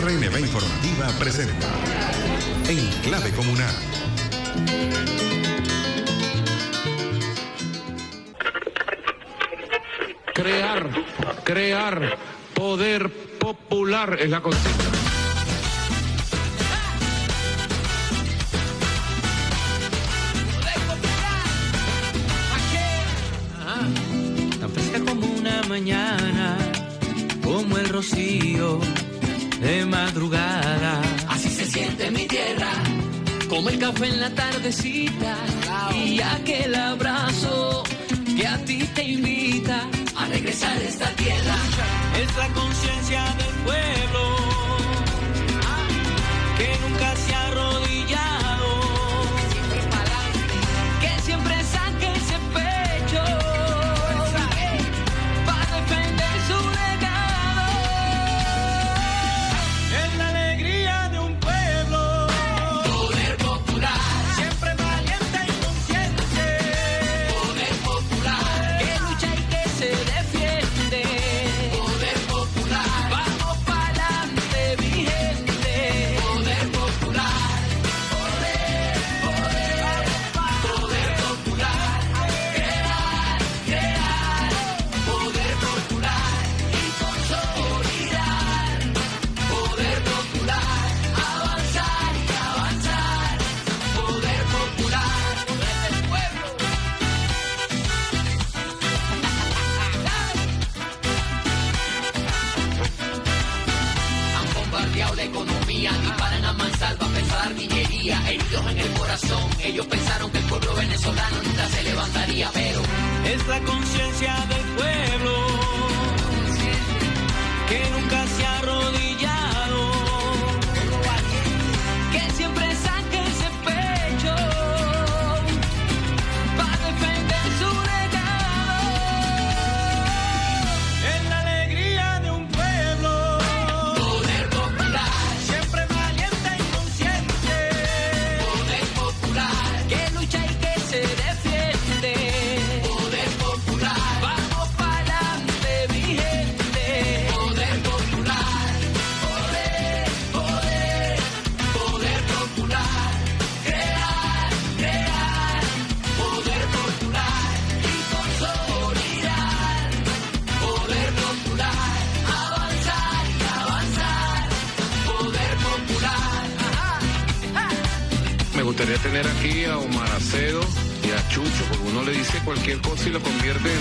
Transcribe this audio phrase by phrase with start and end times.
[0.00, 1.66] RNB Informativa presenta
[2.68, 3.74] En Clave Comunal.
[10.32, 10.88] Crear,
[11.42, 12.16] crear,
[12.54, 14.84] poder popular es la consigna.
[24.60, 26.56] tan fresca como una mañana,
[27.42, 28.80] como el rocío
[29.60, 31.00] de madrugada.
[31.28, 32.70] Así se siente mi tierra,
[33.48, 35.36] como el café en la tardecita
[35.94, 37.82] y aquel abrazo
[38.36, 41.56] que a ti te invita a regresar a esta tierra.
[42.22, 43.47] Es la conciencia del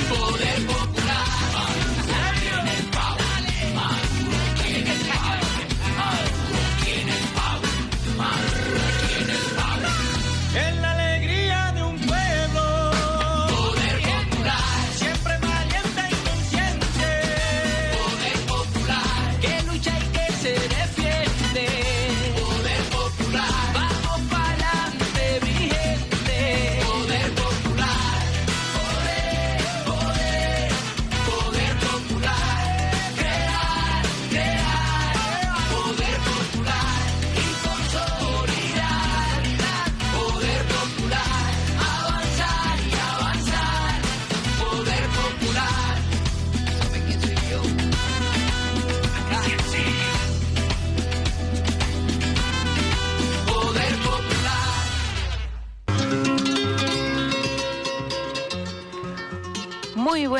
[0.05, 1.26] Poder popular.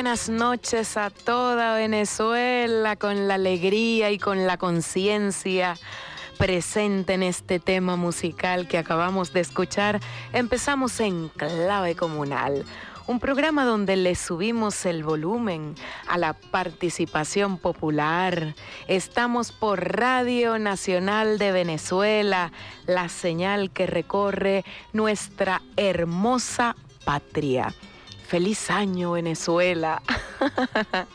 [0.08, 5.76] Buenas noches a toda Venezuela con la alegría y con la conciencia
[6.38, 10.00] presente en este tema musical que acabamos de escuchar.
[10.32, 12.64] Empezamos en clave comunal.
[13.06, 15.76] Un programa donde le subimos el volumen
[16.08, 18.56] a la participación popular.
[18.88, 22.54] Estamos por Radio Nacional de Venezuela,
[22.86, 24.64] la señal que recorre
[24.94, 27.74] nuestra hermosa patria.
[28.28, 30.02] Feliz año Venezuela.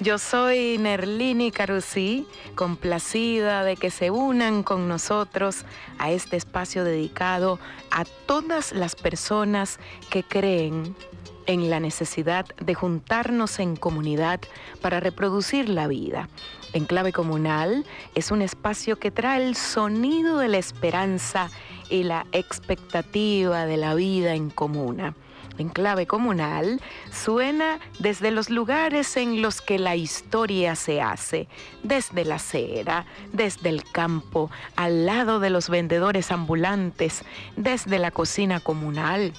[0.00, 5.66] Yo soy Nerlini Carusí, complacida de que se unan con nosotros
[5.98, 7.58] a este espacio dedicado
[7.90, 10.96] a todas las personas que creen
[11.44, 14.40] en la necesidad de juntarnos en comunidad
[14.80, 16.30] para reproducir la vida.
[16.72, 17.84] En clave comunal
[18.14, 21.50] es un espacio que trae el sonido de la esperanza
[21.90, 25.14] y la expectativa de la vida en comuna.
[25.58, 31.48] En clave comunal suena desde los lugares en los que la historia se hace,
[31.82, 37.24] desde la acera, desde el campo, al lado de los vendedores ambulantes,
[37.56, 39.32] desde la cocina comunal,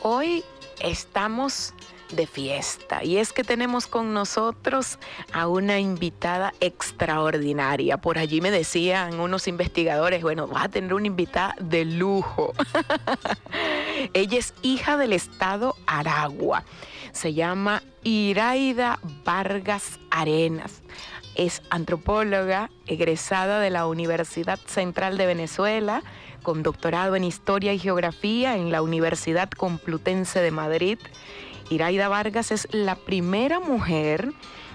[0.00, 0.42] Hoy
[0.82, 1.74] estamos
[2.12, 4.98] de fiesta y es que tenemos con nosotros
[5.34, 7.98] a una invitada extraordinaria.
[7.98, 12.54] Por allí me decían unos investigadores, bueno, vas a tener una invitada de lujo.
[14.14, 16.64] Ella es hija del estado Aragua.
[17.12, 20.80] Se llama Iraida Vargas Arenas
[21.40, 26.02] es antropóloga, egresada de la Universidad Central de Venezuela,
[26.42, 30.98] con doctorado en Historia y Geografía en la Universidad Complutense de Madrid.
[31.70, 34.34] Iraida Vargas es la primera mujer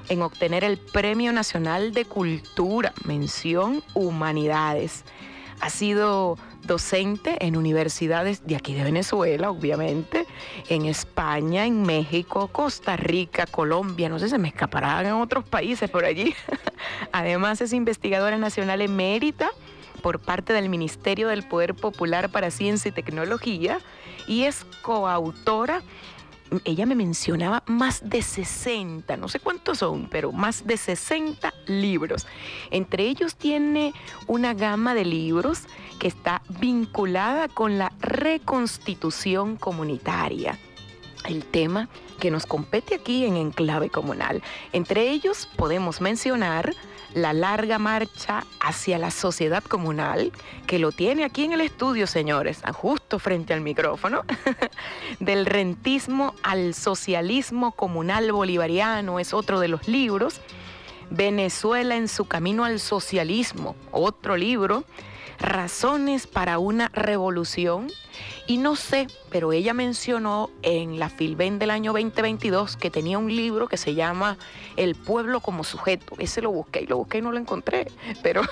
[0.09, 5.03] en obtener el Premio Nacional de Cultura, mención Humanidades.
[5.59, 10.25] Ha sido docente en universidades de aquí de Venezuela, obviamente,
[10.69, 15.89] en España, en México, Costa Rica, Colombia, no sé, se me escaparán en otros países
[15.89, 16.33] por allí.
[17.11, 19.49] Además es investigadora nacional emérita
[20.01, 23.79] por parte del Ministerio del Poder Popular para Ciencia y Tecnología
[24.27, 25.81] y es coautora
[26.63, 32.27] ella me mencionaba más de 60, no sé cuántos son, pero más de 60 libros.
[32.71, 33.93] Entre ellos tiene
[34.27, 35.63] una gama de libros
[35.99, 40.59] que está vinculada con la reconstitución comunitaria
[41.27, 41.89] el tema
[42.19, 44.41] que nos compete aquí en Enclave Comunal.
[44.73, 46.73] Entre ellos podemos mencionar
[47.13, 50.33] la larga marcha hacia la sociedad comunal,
[50.67, 54.23] que lo tiene aquí en el estudio, señores, justo frente al micrófono,
[55.19, 60.41] del rentismo al socialismo comunal bolivariano, es otro de los libros.
[61.09, 64.83] Venezuela en su camino al socialismo, otro libro.
[65.39, 67.87] Razones para una revolución
[68.47, 73.35] y no sé, pero ella mencionó en la Filben del año 2022 que tenía un
[73.35, 74.37] libro que se llama
[74.77, 76.15] El pueblo como sujeto.
[76.19, 77.87] Ese lo busqué y lo busqué y no lo encontré.
[78.21, 78.43] Pero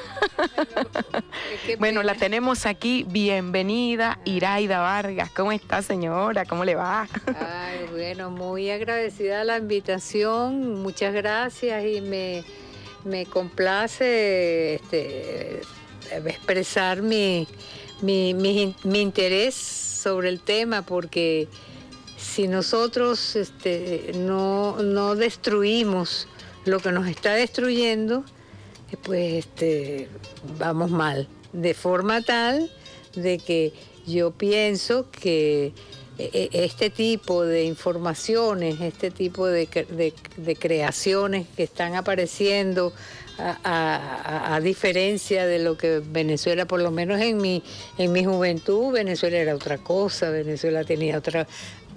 [1.80, 3.06] bueno, la tenemos aquí.
[3.08, 5.30] Bienvenida, Iraida Vargas.
[5.30, 6.46] ¿Cómo está, señora?
[6.46, 7.08] ¿Cómo le va?
[7.40, 10.82] Ay, bueno, muy agradecida la invitación.
[10.82, 12.44] Muchas gracias y me,
[13.04, 15.62] me complace este,
[16.12, 17.48] expresar mi
[18.04, 21.48] mi, interés sobre el tema porque
[22.18, 26.28] si nosotros este, no, no, destruimos
[26.66, 28.24] lo que nos está destruyendo,
[28.92, 30.10] eh, pues este,
[30.58, 31.28] vamos mal.
[31.52, 32.72] De forma tal
[33.16, 33.74] de que
[34.08, 35.68] yo pienso que
[36.18, 39.68] eh, eh, este tipo de informaciones, este tipo de
[40.60, 42.94] creaciones que están apareciendo
[43.38, 47.64] a, diferencia de lo que Venezuela, por lo menos en mi,
[47.98, 51.48] en mi juventud, Venezuela era otra cosa, Venezuela tenía otra,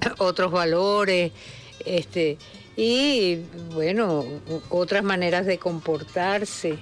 [0.19, 1.33] otros valores,
[1.85, 2.38] este,
[2.76, 3.40] y
[3.75, 4.25] bueno,
[4.71, 6.78] otras maneras de comportarse.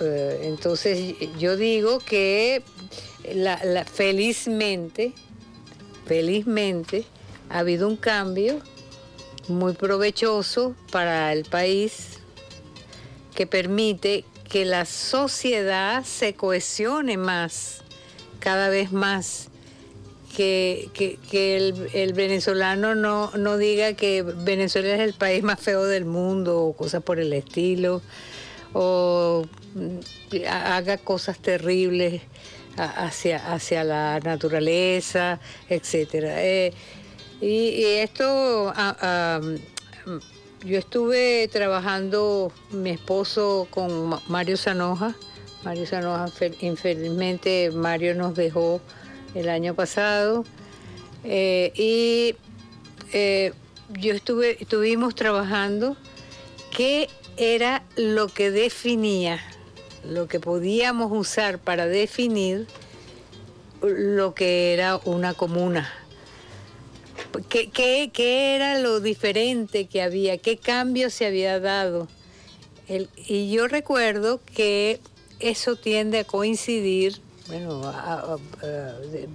[0.00, 2.62] Eh, entonces yo digo que
[3.34, 5.12] la, felizmente,
[6.06, 7.04] felizmente
[7.48, 8.60] ha habido un cambio
[9.48, 12.19] muy provechoso para el país,
[13.40, 17.80] que permite que la sociedad se cohesione más,
[18.38, 19.48] cada vez más.
[20.36, 20.90] Que,
[21.32, 26.76] el, venezolano no, no diga que Venezuela es el país más feo del mundo o
[26.76, 28.02] cosas por el estilo,
[28.74, 29.46] o
[30.46, 32.20] haga cosas terribles
[32.76, 36.44] hacia, hacia la naturaleza, etcétera.
[36.44, 36.74] Eh,
[37.40, 39.40] y, esto, ah, ah,
[40.64, 45.14] yo estuve trabajando, mi esposo con Mario Sanoja.
[45.64, 46.26] Mario Sanoja,
[46.60, 48.80] infelizmente Mario nos dejó
[49.34, 50.44] el año pasado.
[51.24, 52.36] Eh, y
[53.12, 53.52] eh,
[53.98, 55.96] yo estuve, estuvimos trabajando
[56.76, 59.40] qué era lo que definía,
[60.04, 62.66] lo que podíamos usar para definir
[63.82, 65.90] lo que era una comuna
[67.48, 68.10] ¿Qué,
[68.54, 70.38] era lo diferente que había?
[70.38, 72.08] ¿Qué cambio se había dado?
[73.16, 74.98] y yo recuerdo que
[75.38, 77.82] eso tiende a coincidir, bueno,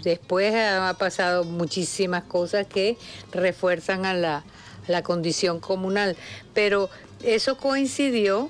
[0.03, 2.97] después ha pasado muchísimas cosas que
[3.31, 4.43] refuerzan a la,
[4.87, 6.15] la condición comunal,
[6.53, 6.89] pero
[7.23, 8.49] eso coincidió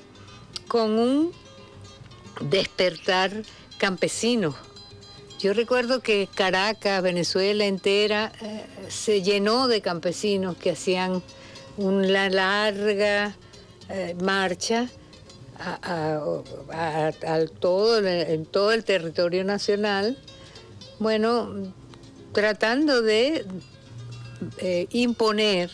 [0.68, 1.32] con un
[2.42, 3.44] despertar
[3.78, 4.56] campesino
[5.46, 11.22] yo recuerdo que Caracas, Venezuela entera, eh, se llenó de campesinos que hacían
[11.78, 13.36] una larga
[13.90, 14.90] eh, marcha
[17.60, 20.18] todo, en todo el territorio nacional,
[20.98, 21.54] bueno,
[22.34, 23.46] tratando de
[24.58, 25.70] eh, imponer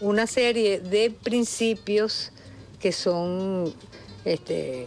[0.00, 2.30] una serie de principios
[2.78, 3.72] que son
[4.26, 4.86] este,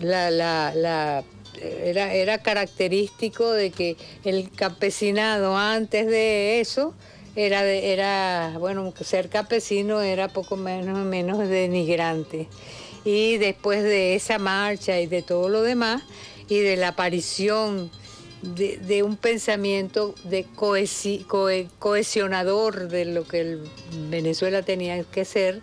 [0.00, 1.22] la
[1.60, 6.94] era, era característico de que el campesinado antes de eso
[7.36, 12.48] era, era bueno, ser campesino era poco menos, menos denigrante.
[13.04, 16.02] Y después de esa marcha y de todo lo demás,
[16.48, 17.90] y de la aparición
[18.42, 20.46] de, un pensamiento de
[21.78, 23.70] cohesionador de lo que el
[24.10, 25.62] Venezuela tenía que ser,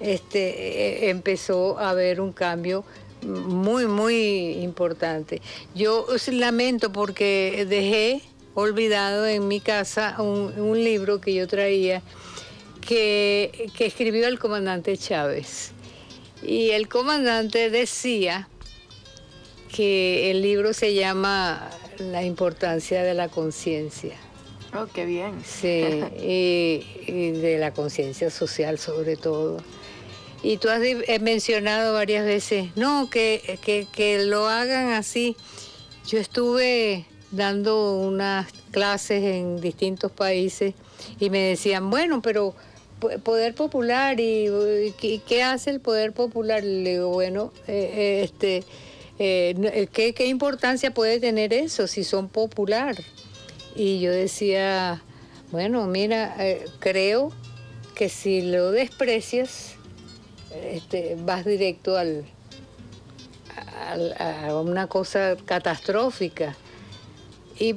[0.00, 2.84] este, e, empezó a haber un cambio
[3.22, 5.40] muy, muy importante.
[5.74, 8.22] Yo lamento porque dejé
[8.54, 12.02] olvidado en mi casa un, libro que yo traía
[12.80, 15.72] que, que, escribió el comandante Chávez.
[16.42, 18.48] Y el comandante decía
[19.74, 24.16] que el libro se llama La importancia de la conciencia.
[24.74, 25.42] Oh, qué bien.
[25.44, 25.84] Sí,
[26.22, 29.62] y de la conciencia social sobre todo.
[30.42, 30.80] Y tú has
[31.20, 33.58] mencionado varias veces, no, que,
[33.92, 35.36] que, lo hagan así.
[36.06, 40.74] Yo estuve dando unas clases en distintos países
[41.18, 42.54] y me decían, bueno, pero
[43.00, 44.48] poder popular y,
[45.26, 46.62] qué hace el poder popular.
[46.62, 48.64] Le digo, bueno, eh, eh, este,
[49.18, 52.96] eh, ¿qué, ¿qué, importancia puede tener eso si son popular?
[53.74, 55.02] Y yo decía,
[55.50, 56.36] bueno, mira,
[56.80, 57.32] creo
[57.94, 59.76] que si lo desprecias,
[60.50, 62.24] este, vas directo al,
[64.18, 66.56] a una cosa catastrófica.
[67.58, 67.76] Y,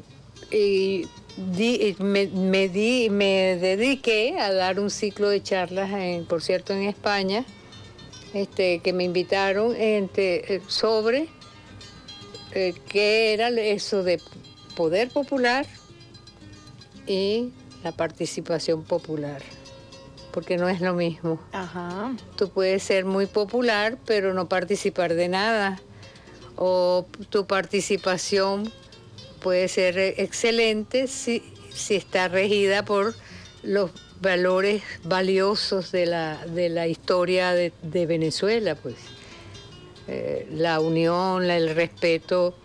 [1.99, 7.43] me, di, me dediqué a dar un ciclo de charlas, en, por cierto, en España,
[8.33, 11.27] este, que me invitaron este, sobre
[12.51, 14.21] eh, qué era eso de
[14.75, 15.65] poder popular
[17.07, 17.51] y
[17.83, 19.41] la participación popular
[20.33, 21.39] porque no es lo mismo.
[21.53, 22.13] Ajá.
[22.35, 25.79] Tú puedes ser muy popular, pero no participar de nada.
[26.57, 28.71] O tu participación
[29.41, 33.13] puede ser excelente si, si está regida por
[33.61, 37.71] los valores valiosos de la, de la historia de,
[38.05, 38.95] Venezuela, pues.
[40.07, 42.55] Eh, la unión, el respeto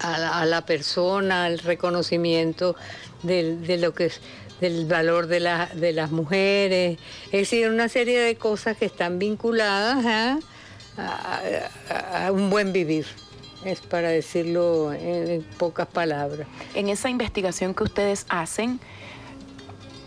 [0.00, 2.76] a la, persona, el reconocimiento
[3.22, 4.20] de, de lo que es
[4.60, 5.40] del valor de,
[5.74, 10.40] de las mujeres, es decir, una serie de cosas que están vinculadas
[10.96, 13.06] a, un buen vivir
[13.64, 16.46] es para decirlo en, pocas palabras.
[16.74, 18.80] En esa investigación que ustedes hacen,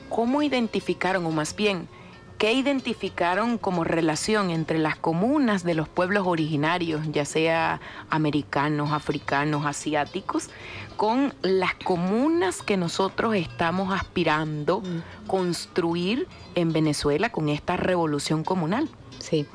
[0.09, 1.87] ¿cómo identificaron, o más bien,
[2.37, 7.79] qué identificaron como relación entre las comunas de los pueblos originarios, ya sea
[8.09, 10.49] americanos, africanos, asiáticos,
[10.95, 15.27] con las comunas que nosotros estamos aspirando mm.
[15.27, 18.89] construir en Venezuela con esta revolución comunal?
[19.19, 19.45] Sí.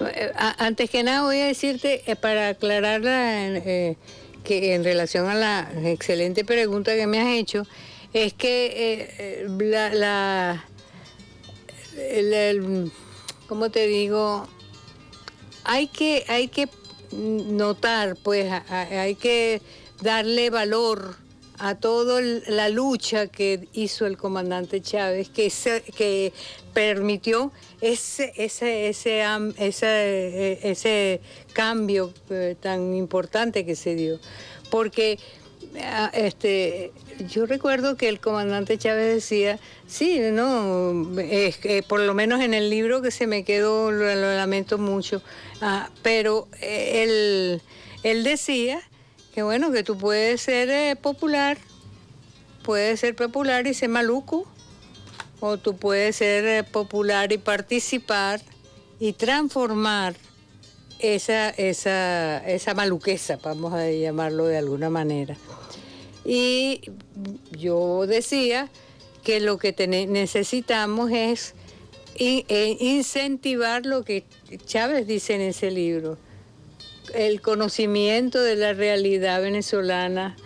[0.00, 3.96] Eh, antes que nada voy a decirte, eh, para aclararla, eh,
[4.44, 7.66] que en relación a la excelente pregunta que me has hecho,
[8.12, 10.64] es que la
[11.96, 12.92] el,
[13.48, 14.46] ¿cómo te digo?
[15.64, 16.68] Hay que, hay que
[17.12, 19.62] notar, pues, hay que
[20.04, 21.16] darle valor
[21.58, 25.50] a toda la lucha que hizo el comandante Chávez, que,
[25.96, 26.32] que
[26.74, 29.22] permitió ese, ese, ese,
[29.58, 31.20] ese, ese
[31.52, 34.18] cambio eh, tan importante que se dio.
[34.70, 35.18] Porque
[35.80, 36.92] ah, este,
[37.26, 42.68] yo recuerdo que el comandante Chávez decía, sí, no, es por lo menos en el
[42.68, 45.22] libro que se me quedó, lo, lamento mucho,
[45.62, 47.62] ah, pero eh, él,
[48.02, 48.82] él decía
[49.34, 51.58] que bueno, que tú puedes ser eh, popular,
[52.62, 54.46] puedes ser popular y ser maluco,
[55.40, 58.40] o tú puedes ser eh, popular y participar
[59.00, 60.14] y transformar
[61.00, 65.36] esa, esa, esa maluqueza, vamos a llamarlo de alguna manera.
[66.24, 66.82] Y
[67.50, 68.70] yo decía
[69.24, 69.74] que lo que
[70.06, 71.54] necesitamos es
[72.14, 74.24] e incentivar lo que
[74.64, 76.18] Chávez dice en ese libro,
[77.12, 80.36] el conocimiento de la realidad venezolana,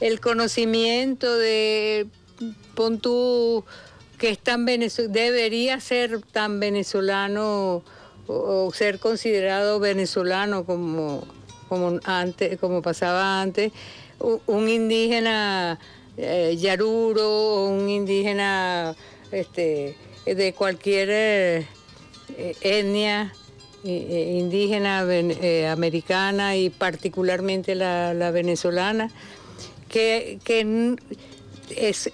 [0.00, 2.06] el conocimiento de,
[2.74, 3.64] pon tú,
[4.18, 7.82] que es tan debería ser tan venezolano
[8.26, 11.26] o, ser considerado venezolano como,
[11.68, 13.72] como, antes, como pasaba antes,
[14.46, 15.78] un indígena
[16.16, 18.94] eh, yaruro, un indígena
[19.32, 21.66] este, de cualquier eh,
[22.60, 23.32] etnia
[23.84, 25.06] eh, indígena
[25.72, 29.10] americana y particularmente la, venezolana,
[29.88, 30.38] que,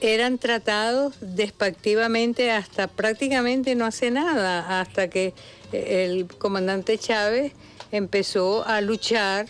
[0.00, 5.34] eran tratados despectivamente hasta prácticamente no hace nada, hasta que
[5.72, 7.52] el comandante Chávez
[7.90, 9.46] empezó a luchar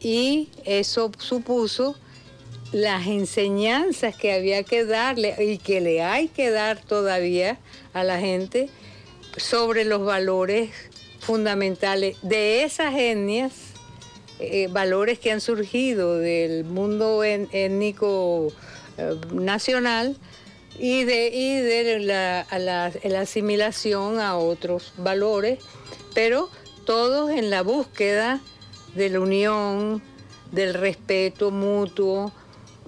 [0.00, 1.96] y eso supuso
[2.72, 7.58] las enseñanzas que había que darle y que le hay que dar todavía
[7.92, 8.70] a la gente
[9.36, 10.70] sobre los valores
[11.20, 13.52] fundamentales de esas etnias,
[14.38, 18.52] eh, valores que han surgido del mundo étnico
[18.98, 20.16] eh, nacional
[20.78, 25.58] y de, de la, la asimilación a otros valores,
[26.14, 26.48] pero
[26.84, 28.40] todos en la búsqueda
[28.94, 30.02] de la unión,
[30.52, 32.32] del respeto mutuo,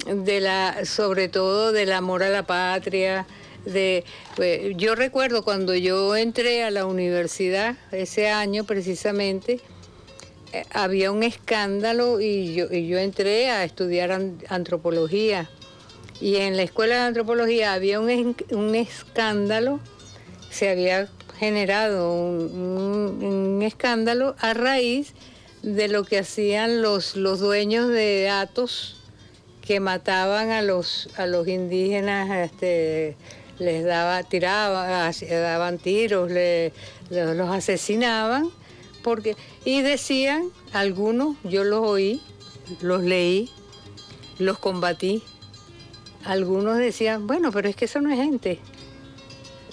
[0.06, 3.26] de la, sobre todo del amor a la patria.
[3.64, 4.04] De,
[4.36, 9.60] pues, yo recuerdo cuando yo entré a la universidad, ese año precisamente,
[10.52, 14.10] eh, había un escándalo y yo, yo entré a estudiar
[14.48, 15.48] antropología.
[16.20, 19.80] Y en la escuela de antropología había un, un escándalo,
[20.50, 25.14] se había generado un escándalo a raíz
[25.62, 28.96] de lo que hacían los, los dueños de Atos
[29.62, 33.16] que mataban a los, a los indígenas, este,
[33.58, 36.30] les daba, tiraban, daban tiros,
[37.10, 38.50] los asesinaban,
[39.02, 42.22] porque, y decían, algunos, yo los oí,
[42.80, 43.50] los leí,
[44.38, 45.22] los combatí,
[46.24, 48.60] algunos decían, bueno, pero es que eso no es gente,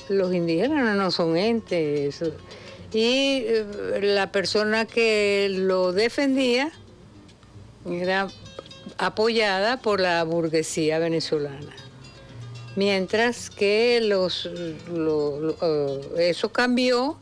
[0.10, 2.10] los indígenas no son gente,
[2.92, 6.72] y eh, la persona que lo defendía
[7.88, 8.28] era
[8.98, 11.76] apoyada por la burguesía venezolana.
[12.76, 17.18] Mientras que los, eh, eso cambió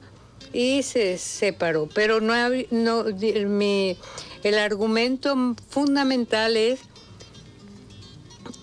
[0.54, 1.90] y se separó.
[1.94, 2.34] Pero no,
[2.72, 3.06] no
[4.44, 6.82] el argumento fundamental es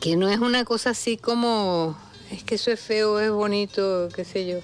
[0.01, 1.99] que no es una cosa así como,
[2.31, 4.61] es que eso es feo, es bonito, qué sé yo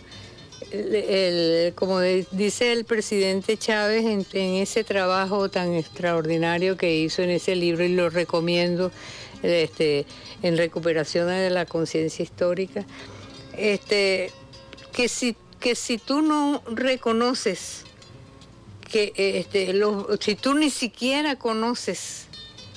[1.74, 7.84] como dice el presidente Chávez en, ese trabajo tan extraordinario que hizo en ese libro
[7.84, 8.92] y lo recomiendo
[9.42, 10.06] este,
[10.42, 12.84] en recuperación de la conciencia histórica,
[13.56, 14.30] este,
[14.92, 17.84] que, si, que si tú no reconoces
[18.90, 19.72] que este,
[20.18, 22.26] si tú ni siquiera conoces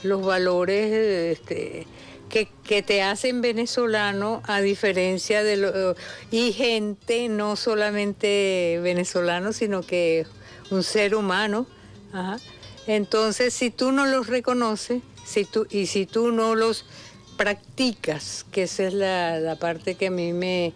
[0.04, 0.92] los valores
[1.40, 1.88] este,
[2.30, 5.96] que, te hacen venezolano a diferencia de lo,
[6.32, 10.26] y gente no solamente venezolano, sino que
[10.72, 11.68] un ser humano.
[12.88, 16.86] Entonces, si tú no los reconoces si tú, y si tú no los
[17.38, 20.74] practicas, que esa es la, parte que a mí me...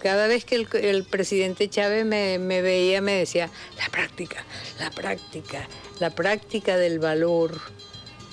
[0.00, 4.42] Cada vez que el, presidente Chávez me, me veía, me decía, la práctica,
[4.80, 5.68] la práctica,
[6.00, 7.60] la práctica del valor,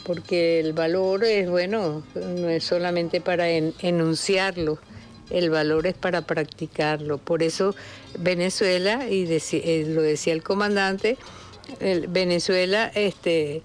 [0.06, 4.80] porque el valor es, bueno, no es solamente para enunciarlo,
[5.30, 7.18] el valor es para practicarlo.
[7.18, 7.76] Por eso
[8.18, 11.18] Venezuela, y eh, lo decía el comandante,
[12.10, 13.64] Venezuela este,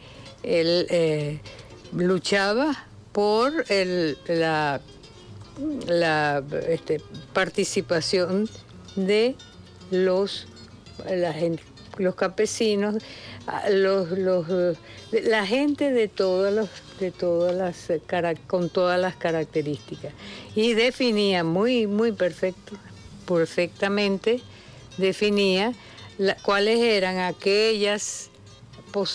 [0.49, 1.41] él, eh,
[1.93, 3.65] luchaba por
[4.29, 4.81] la,
[5.87, 7.01] la este,
[7.33, 8.49] participación
[8.97, 9.35] de
[9.91, 10.47] los,
[11.97, 12.97] los campesinos,
[13.71, 14.09] los,
[15.11, 16.69] la gente de todas los,
[17.01, 17.89] de todas las
[18.47, 20.13] con todas las características.
[20.55, 22.77] Y definía muy muy perfecto
[23.29, 24.41] perfectamente
[24.97, 25.73] definía
[26.43, 28.31] cuáles eran aquellas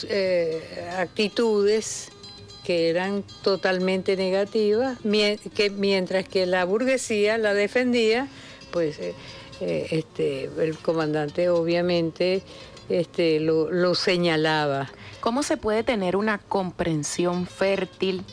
[0.09, 2.09] eh, actitudes
[2.63, 4.97] que eran totalmente negativas,
[5.53, 8.27] que mientras que la burguesía la defendía,
[8.71, 9.13] pues eh,
[9.59, 12.41] eh, este, el comandante obviamente
[12.89, 14.89] este, lo, lo señalaba.
[15.19, 18.23] ¿Cómo se puede tener una comprensión fértil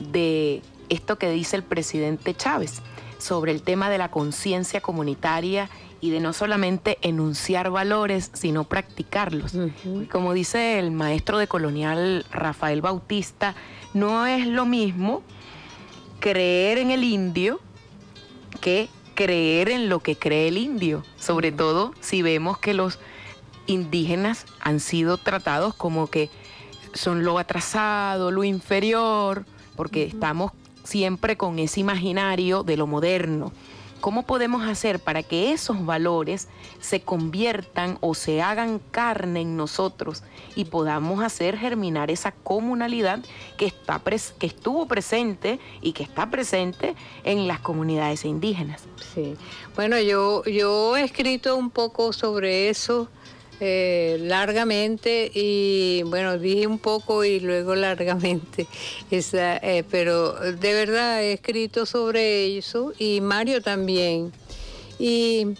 [0.00, 2.82] de esto que dice el presidente Chávez
[3.18, 5.68] sobre el tema de la conciencia comunitaria
[6.00, 9.52] y de no solamente enunciar valores, sino practicarlos.
[10.10, 13.54] Como dice el maestro de colonial Rafael Bautista,
[13.94, 15.22] no es lo mismo
[16.20, 17.60] creer en el indio
[18.60, 22.98] que creer en lo que cree el indio, sobre todo si vemos que los
[23.66, 26.30] indígenas han sido tratados como que
[26.94, 30.52] son lo atrasado, lo inferior, porque estamos
[30.86, 33.52] siempre con ese imaginario de lo moderno.
[34.00, 36.48] ¿Cómo podemos hacer para que esos valores
[36.80, 40.22] se conviertan o se hagan carne en nosotros
[40.54, 43.24] y podamos hacer germinar esa comunalidad
[43.56, 44.00] que, está
[44.38, 46.94] que estuvo presente y que está presente
[47.24, 48.82] en las comunidades indígenas?
[49.14, 49.34] Sí,
[49.74, 53.08] bueno, yo, yo he escrito un poco sobre eso
[53.58, 58.66] eh, largamente y bueno, dije un poco y luego largamente,
[59.10, 64.30] esa, eh, pero de verdad he escrito sobre eso y Mario también.
[64.98, 65.54] Y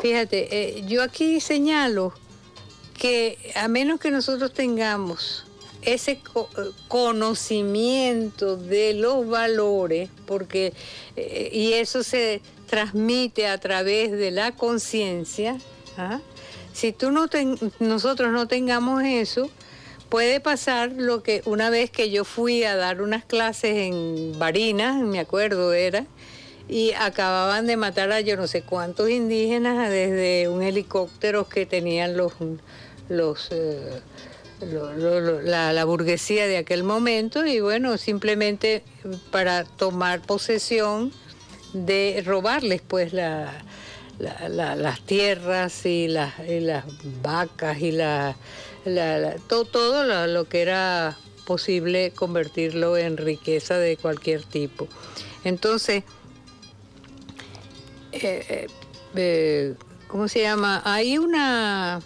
[0.00, 2.12] fíjate, eh, yo aquí señalo
[2.98, 5.46] que a menos que nosotros tengamos
[5.80, 6.20] ese
[6.88, 10.74] conocimiento de los valores, porque
[11.16, 15.58] y eso se transmite a través de la conciencia,
[15.96, 16.20] ¿ah?
[16.72, 17.26] Si tú no
[17.80, 19.50] nosotros no tengamos eso,
[20.08, 25.02] puede pasar lo que una vez que yo fui a dar unas clases en Barinas,
[25.02, 26.06] me acuerdo era,
[26.68, 32.16] y acababan de matar a yo no sé cuántos indígenas desde un helicóptero que tenían
[32.16, 32.32] los,
[33.08, 34.00] los eh,
[35.44, 38.84] la, la, burguesía de aquel momento y bueno, simplemente
[39.32, 41.12] para tomar posesión
[41.72, 43.52] de robarles pues la,
[44.20, 46.84] las tierras y las, las
[47.22, 48.36] vacas y la,
[49.48, 54.88] todo, todo lo, que era posible convertirlo en riqueza de cualquier tipo.
[55.44, 56.04] Entonces,
[58.12, 58.66] eh, eh,
[59.14, 59.74] eh,
[60.06, 60.82] ¿cómo se llama?
[60.84, 62.00] Hay una,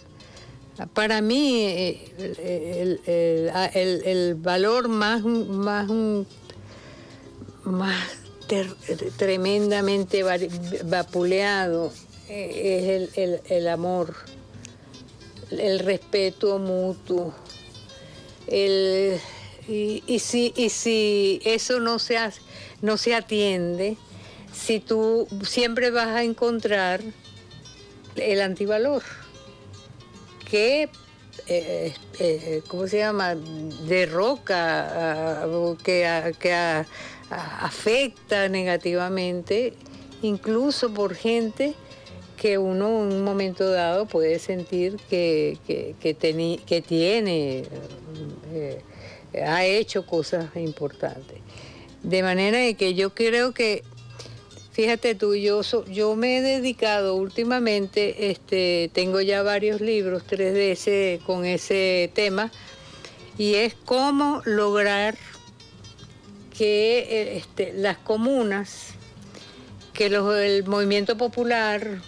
[0.92, 2.00] para mí,
[2.96, 5.88] el, valor más, más,
[7.64, 8.24] más
[9.16, 10.22] tremendamente
[10.85, 11.92] vapuleado
[12.28, 14.14] eh, es el, amor,
[15.50, 17.35] el respeto mutuo.
[18.46, 22.18] y, si, y si eso no se,
[22.83, 23.96] no se atiende,
[24.52, 27.02] si tú siempre vas a encontrar
[28.16, 29.02] el antivalor,
[30.48, 30.88] que,
[31.46, 33.35] eh, eh, ¿cómo se llama?,
[33.87, 35.44] derroca,
[35.83, 36.85] que, que
[37.31, 39.75] afecta negativamente,
[40.23, 41.75] incluso por gente
[42.37, 47.65] que uno en un momento dado puede sentir que, que, tiene,
[48.53, 48.83] eh,
[49.47, 51.39] ha hecho cosas importantes.
[52.03, 53.83] De manera que yo creo que,
[54.73, 60.73] fíjate tú, yo, yo me he dedicado últimamente, este, tengo ya varios libros, tres de
[60.73, 62.53] ese, con ese tema,
[63.39, 65.17] y es cómo lograr
[66.57, 68.95] que eh, este, las comunas,
[69.93, 72.01] que el movimiento popular,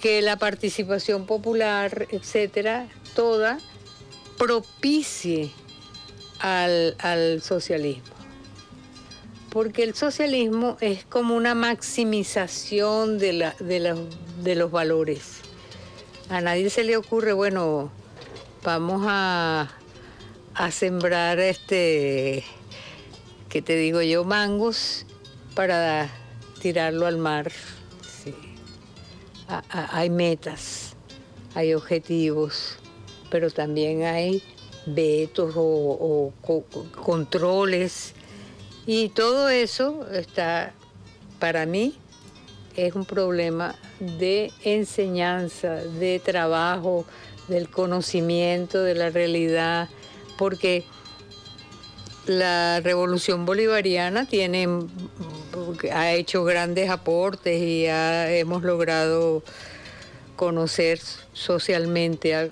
[0.00, 3.58] que la participación popular, etcétera, toda
[4.36, 5.50] propicie
[6.38, 8.04] al, socialismo.
[9.50, 14.06] Porque el socialismo es como una maximización de, la, de,
[14.42, 15.40] de los valores.
[16.28, 17.90] A nadie se le ocurre, bueno,
[18.62, 19.68] vamos a,
[20.54, 22.44] a sembrar este
[23.48, 25.06] que te digo yo, mangos
[25.54, 26.10] para
[26.60, 27.50] tirarlo al mar.
[29.70, 30.94] hay metas,
[31.54, 32.76] hay objetivos,
[33.30, 34.42] pero también hay
[34.86, 36.32] vetos o,
[37.02, 38.14] controles.
[38.86, 40.72] Y todo eso está,
[41.38, 41.94] para mí,
[42.76, 47.04] es un problema de enseñanza, de trabajo,
[47.48, 49.88] del conocimiento de la realidad,
[50.36, 50.84] porque
[52.28, 54.68] la revolución bolivariana tiene
[55.80, 59.42] que ha hecho grandes aportes y hemos logrado
[60.36, 61.00] conocer
[61.32, 62.48] socialmente a,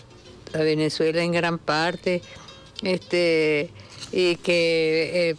[0.53, 2.23] Venezuela en gran parte,
[2.83, 3.71] este,
[4.12, 5.37] y que eh,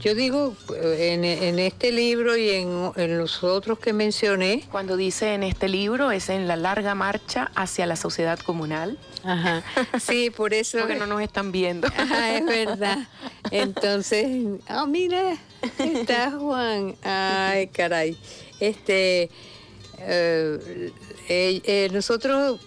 [0.00, 1.24] yo digo, en,
[1.58, 4.64] este libro y en, los otros que mencioné.
[4.70, 8.98] Cuando dice en este libro, es en la larga marcha hacia la sociedad comunal.
[9.24, 9.62] Ajá.
[10.00, 10.78] Sí, por eso.
[10.78, 11.86] Porque no nos están viendo.
[11.96, 12.98] Ajá, es verdad.
[13.50, 14.26] Entonces,
[14.70, 15.36] oh, mira,
[15.78, 16.96] está Juan.
[17.02, 18.16] Ay, caray.
[18.58, 19.30] Este,
[19.98, 20.92] eh,
[21.28, 22.60] eh, eh, nosotros,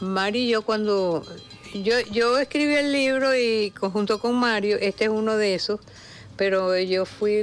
[0.00, 1.24] Mari y yo, cuando
[1.74, 5.80] yo, yo escribí el libro y conjunto con Mario, este es uno de esos,
[6.36, 7.42] pero yo fui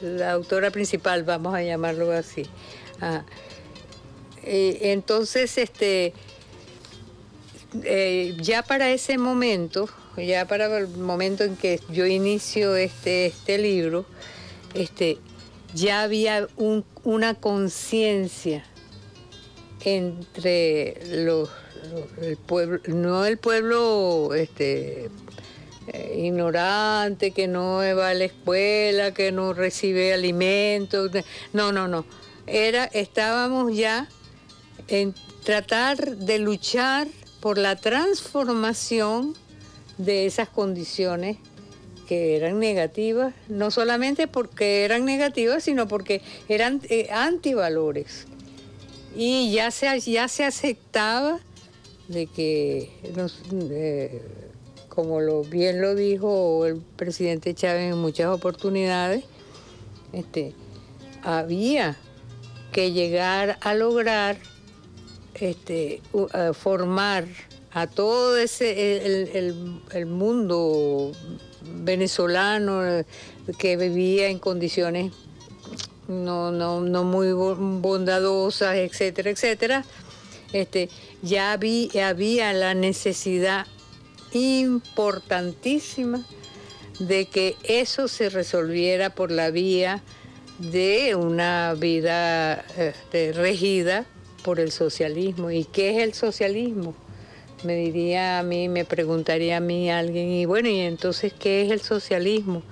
[0.00, 2.44] la autora principal, vamos a llamarlo así.
[3.00, 3.24] Ah,
[4.42, 6.14] entonces, este,
[7.84, 13.58] eh, ya para ese momento, ya para el momento en que yo inicio este, este
[13.58, 14.06] libro,
[14.74, 15.18] este,
[15.74, 16.48] ya había
[17.04, 18.64] una conciencia
[19.84, 21.48] entre los
[22.20, 25.10] el pueblo, no el pueblo este,
[25.92, 31.10] eh, ignorante, que no va a la escuela, que no recibe alimentos.
[31.52, 32.04] No, no, no.
[32.46, 34.08] Era, estábamos ya
[34.88, 35.14] en
[35.44, 37.08] tratar de luchar
[37.40, 39.34] por la transformación
[39.98, 41.38] de esas condiciones
[42.06, 48.26] que eran negativas, no solamente porque eran negativas, sino porque eran eh, antivalores.
[49.14, 51.40] Y ya se, ya se aceptaba
[52.10, 52.90] de que,
[54.88, 59.24] como lo, bien lo dijo el presidente Chávez en muchas oportunidades,
[60.12, 60.52] este,
[61.22, 61.96] había
[62.72, 64.38] que llegar a lograr
[65.34, 66.02] este,
[66.52, 67.26] formar
[67.72, 69.36] a todo ese
[69.92, 71.12] el, mundo
[71.62, 73.04] venezolano eh,
[73.58, 75.12] que vivía en condiciones
[76.08, 79.84] no, no, no muy bondadosas, etcétera, etcétera,
[80.52, 80.88] este,
[81.22, 83.66] ya había, la necesidad
[84.32, 86.24] importantísima
[86.98, 90.02] de que eso se resolviera por la vía
[90.58, 94.06] de una vida este, regida
[94.44, 95.50] por el socialismo.
[95.50, 96.94] ¿Y qué es el socialismo?
[97.64, 101.70] Me diría a mí, me preguntaría a mí alguien, y bueno, ¿y entonces qué es
[101.70, 102.62] el socialismo?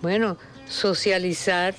[0.00, 1.74] Bueno, socializar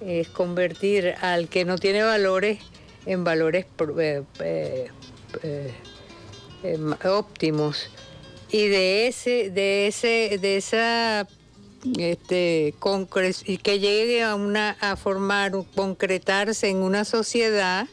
[0.00, 2.58] es convertir al que no tiene valores
[3.06, 3.66] en valores
[4.40, 4.90] eh,
[5.42, 5.72] eh,
[6.62, 7.88] eh, óptimos
[8.50, 11.26] y de ese de ese de esa
[11.98, 12.74] este
[13.62, 17.88] que llegue a una a formar concretarse en una sociedad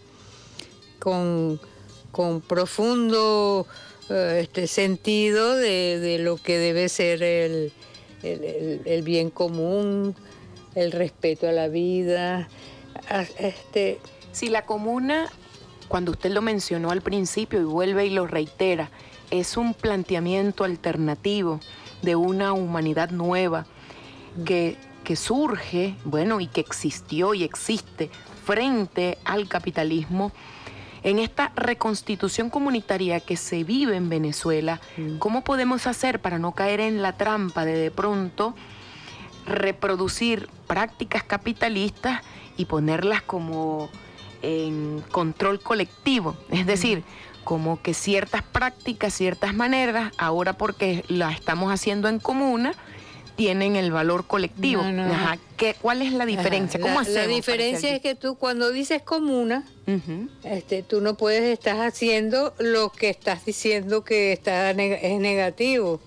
[1.00, 1.60] con,
[2.12, 3.66] con profundo
[4.10, 7.72] este sentido de, lo que debe ser el,
[8.22, 10.16] el, bien común
[10.76, 12.50] el respeto a la vida
[13.40, 14.00] este
[14.32, 15.30] si la comuna,
[15.90, 18.90] cuando usted lo mencionó al principio y vuelve y lo reitera,
[19.32, 21.60] es un planteamiento alternativo
[22.04, 23.66] de una humanidad nueva
[24.46, 28.10] que, que surge, bueno, y que existió y existe
[28.46, 30.32] frente al capitalismo,
[31.02, 35.18] en esta reconstitución comunitaria que se vive en Venezuela, mm.
[35.18, 38.54] ¿cómo podemos hacer para no caer en la trampa de de pronto
[39.46, 42.22] reproducir prácticas capitalistas
[42.58, 43.90] y ponerlas como
[44.42, 47.04] en control colectivo, es decir,
[47.44, 52.74] como que ciertas prácticas, ciertas maneras, ahora porque la estamos haciendo en comuna,
[53.36, 54.84] tienen el valor colectivo.
[55.56, 56.80] ¿Qué, ¿Cuál es la diferencia?
[56.80, 59.64] ¿Cómo la, la diferencia es que tú cuando dices comuna,
[60.44, 66.02] este, tú no puedes estar haciendo lo que estás diciendo que está es negativo.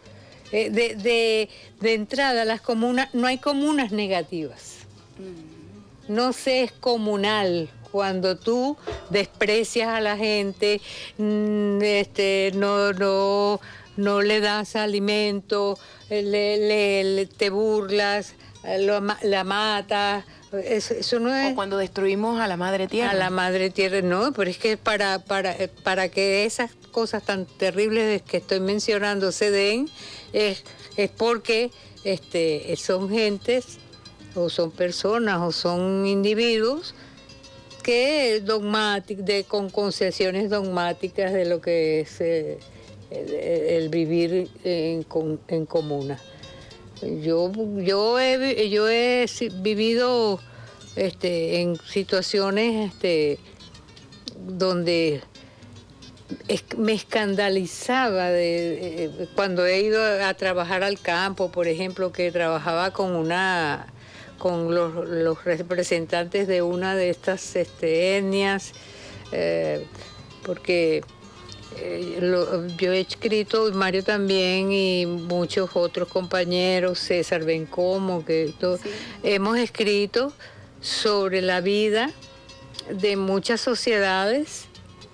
[0.52, 1.48] Eh, de, de,
[1.80, 4.80] de, entrada, las comunas, no hay comunas negativas.
[5.18, 6.12] Mm.
[6.12, 8.76] No se es comunal cuando tú
[9.10, 10.80] desprecias a la gente,
[11.18, 13.60] mm, este, no, no,
[13.96, 15.78] no le das alimento,
[16.08, 20.24] le, te burlas, la matas.
[20.52, 21.52] Eso, no es...
[21.52, 23.10] O cuando destruimos a la madre tierra.
[23.10, 27.46] A la madre tierra, no, pero es que para, para, para que esas cosas tan
[27.46, 29.88] terribles que estoy mencionando se den,
[30.32, 30.64] es,
[30.96, 31.70] es porque
[32.04, 33.78] este, son gentes
[34.34, 36.94] o son personas o son individuos
[37.82, 42.58] que dogmático, de, con concesiones dogmáticas de lo que es eh,
[43.10, 45.06] el, vivir en,
[45.48, 46.18] en, comuna.
[47.22, 49.26] Yo, yo, he, yo he
[49.60, 50.40] vivido
[50.96, 53.38] este, en situaciones este,
[54.46, 55.20] donde
[56.76, 63.14] me escandalizaba de, cuando he ido a trabajar al campo, por ejemplo, que trabajaba con
[63.14, 63.91] una
[64.42, 68.72] con los, representantes de una de estas este, etnias,
[69.30, 69.86] eh,
[70.44, 71.04] porque
[71.78, 78.52] eh, yo he escrito, Mario también y muchos otros compañeros, César Bencomo, que
[79.22, 80.32] hemos escrito
[80.80, 82.10] sobre la vida
[82.90, 84.64] de muchas sociedades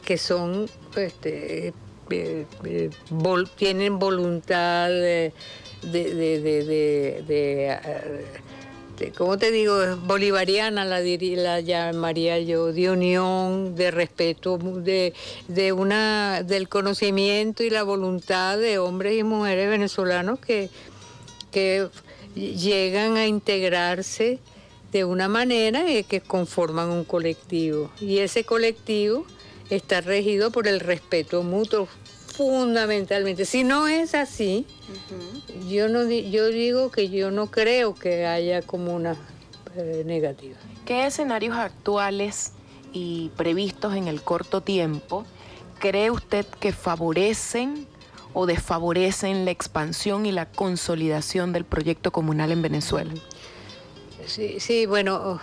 [0.06, 1.74] que son, este,
[2.08, 2.90] eh,
[3.58, 5.34] tienen voluntad de
[9.16, 9.74] ¿cómo te digo?
[10.04, 15.14] Bolivariana la, la llamaría yo, de unión, de respeto, de,
[15.48, 20.70] de, una, del conocimiento y la voluntad de hombres y mujeres venezolanos que,
[21.50, 21.88] que
[22.34, 24.38] llegan a integrarse
[24.92, 27.90] de una manera que conforman un colectivo.
[28.00, 29.26] Y ese colectivo
[29.70, 31.88] está regido por el respeto mutuo
[32.38, 33.44] fundamentalmente.
[33.44, 34.64] Si no es así,
[35.68, 39.16] yo, no, yo digo que yo no creo que haya como una
[39.74, 40.56] eh, negativa.
[40.86, 42.52] ¿Qué escenarios actuales
[42.92, 45.26] y previstos en el corto tiempo
[45.80, 47.88] cree usted que favorecen
[48.34, 53.14] o desfavorecen la expansión y la consolidación del proyecto comunal en Venezuela?
[54.26, 55.40] Sí, sí bueno,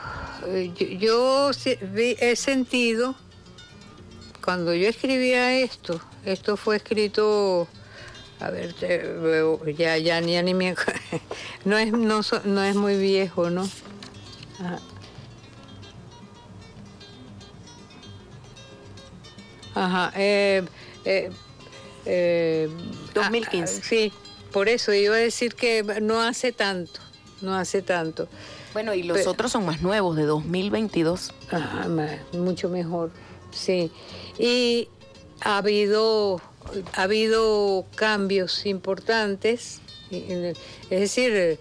[0.98, 3.16] yo he sentido
[4.46, 7.68] cuando yo escribía esto, esto fue escrito,
[8.40, 8.76] a ver,
[9.76, 10.76] ya, ya ni, ni me
[11.66, 13.68] no es, no, no es muy viejo, ¿no?
[19.74, 20.14] Ajá.
[20.16, 20.64] eh,
[22.06, 22.70] eh,
[23.16, 23.58] 2015.
[23.58, 24.14] Eh, ah, sí,
[24.54, 27.00] por eso iba a decir que no hace tanto,
[27.42, 28.30] no hace tanto.
[28.74, 31.34] Bueno, y los otros son más nuevos, de 2022.
[31.50, 31.88] Ajá,
[32.34, 33.10] mucho mejor,
[33.56, 33.92] sí.
[34.38, 34.90] Y
[35.42, 36.42] ha habido,
[36.94, 40.56] ha habido cambios importantes, es
[40.90, 41.60] decir,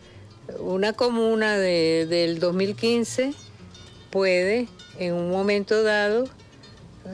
[0.59, 3.33] una comuna del 2015
[4.11, 6.29] puede en un momento dado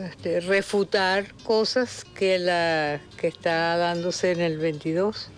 [0.06, 5.30] este, refutar cosas que, la, que está dándose en el 22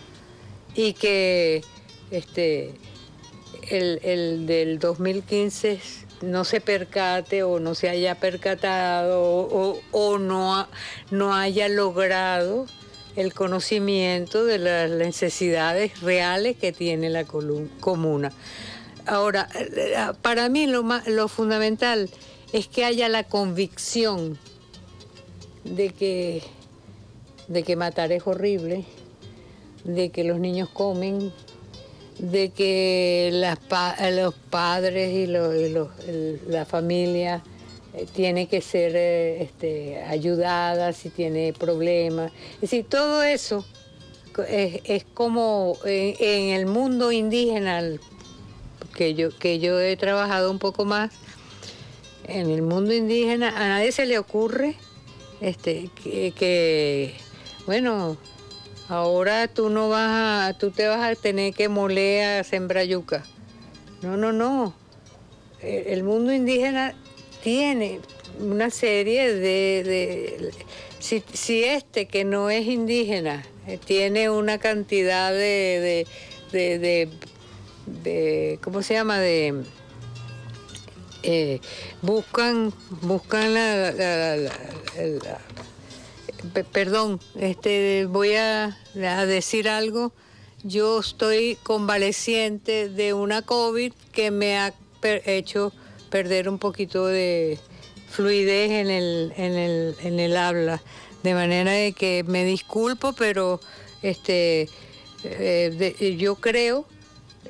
[0.75, 1.63] y que
[2.11, 2.75] este,
[3.71, 5.81] el, el del 2015
[6.23, 9.21] no se percate o no se haya percatado
[9.93, 10.69] o, no,
[11.11, 12.67] no haya logrado
[13.17, 18.33] el conocimiento de las necesidades reales que tiene la comuna.
[19.07, 19.49] Ahora,
[20.23, 22.09] para mí lo, lo fundamental
[22.53, 24.39] es que haya la convicción
[25.65, 26.43] de que,
[27.49, 28.85] de que matar es horrible,
[29.85, 31.33] de que los niños comen,
[32.23, 33.31] de que
[34.13, 37.43] los padres y, la familia
[37.95, 42.31] eh, tiene que ser eh, este, ayudada si tiene problemas.
[42.55, 43.67] Es decir, todo eso
[44.49, 47.83] es, como en, el mundo indígena,
[48.97, 51.13] que yo, que yo he trabajado un poco más,
[52.29, 54.77] en el mundo indígena a nadie se le ocurre
[55.41, 57.15] este, que
[57.67, 58.17] bueno,
[58.93, 63.25] ahora tú no vas a, tú te vas a tener que moler a sembrar yuca.
[64.03, 64.75] No, no, no.
[65.63, 66.95] El mundo indígena
[67.43, 68.01] tiene
[68.39, 70.53] una serie de...
[70.99, 76.07] si, este que no es indígena eh, tiene una cantidad de,
[76.51, 77.09] de,
[78.63, 79.21] ¿cómo se llama?
[79.21, 79.63] De...
[81.23, 81.61] Eh,
[82.03, 83.93] buscan buscan la,
[86.73, 90.13] perdón, este, voy a, decir algo.
[90.65, 95.73] Yo estoy convaleciente de una COVID que me ha hecho
[96.11, 97.59] perder un poquito de
[98.11, 100.83] fluidez en el, en el, en el habla.
[101.23, 103.61] De manera de que me disculpo, pero
[104.03, 104.69] este,
[105.25, 106.87] eh, yo creo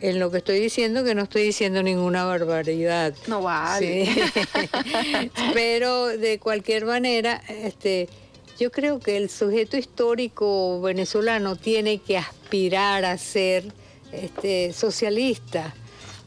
[0.00, 3.14] en lo que estoy diciendo que no estoy diciendo ninguna barbaridad.
[3.28, 4.08] No vale.
[5.54, 8.08] pero de cualquier manera, este,
[8.58, 13.72] yo creo que el sujeto histórico venezolano tiene que aspirar a ser
[14.12, 15.74] este, socialista,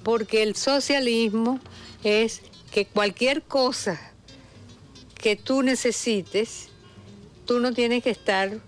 [0.04, 1.60] porque el socialismo
[2.04, 4.00] es que cualquier cosa
[5.16, 6.70] que tú necesites,
[7.46, 8.60] tú no tienes que estar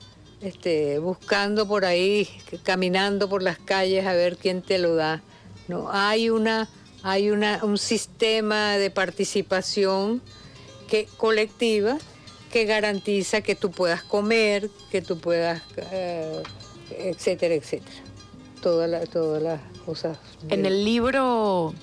[0.42, 2.28] este, buscando por ahí,
[2.64, 5.22] caminando por las calles a ver quién te lo da.
[5.68, 6.70] No, hay una,
[7.04, 10.22] hay una, un sistema de participación
[10.88, 11.98] que, colectiva
[12.52, 16.42] que garantiza que tú puedas comer, que tú puedas, eh,
[16.98, 17.98] etcétera, etcétera.
[18.62, 20.18] Todas las cosas.
[20.50, 21.74] En el libro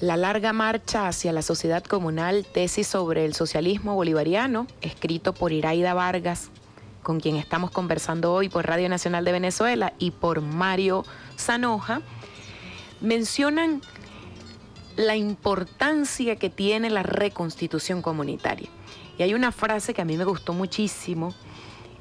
[0.00, 5.94] La larga marcha hacia la sociedad comunal, tesis sobre el socialismo bolivariano, escrito por Iraida
[5.94, 6.50] Vargas,
[7.02, 11.04] con quien estamos conversando hoy por Radio Nacional de Venezuela y por Mario
[11.36, 12.02] Zanoja,
[13.00, 13.80] mencionan
[14.96, 18.68] la importancia que tiene la reconstitución comunitaria.
[19.18, 21.34] Y hay una frase que a mí me gustó muchísimo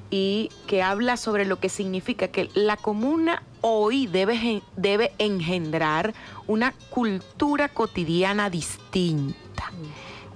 [0.10, 6.14] y que habla sobre lo que significa que la comuna hoy debe, debe engendrar
[6.46, 9.72] una cultura cotidiana distinta.